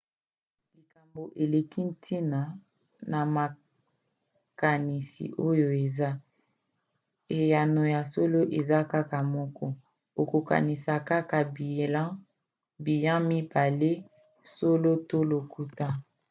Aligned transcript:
likambo 0.75 1.21
eleki 1.43 1.81
ntina 1.91 2.41
na 3.11 3.19
makanisi 3.35 5.25
oyo 5.47 5.67
eza: 5.85 6.09
eyano 7.39 7.81
ya 7.93 8.01
solo 8.13 8.39
eza 8.59 8.79
kaka 8.93 9.17
moko. 9.33 9.67
okokanisa 10.21 10.93
kaka 11.09 11.37
biyan 12.85 13.19
mibale 13.29 13.91
solo 14.55 14.91
to 15.09 15.19
lokuta 15.29 15.87